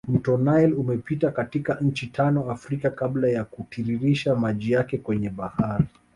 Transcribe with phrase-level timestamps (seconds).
[0.07, 5.85] Mto nile umepita katika nchi tano Africa kabla ya kutiririsha maji yake kwenye bahari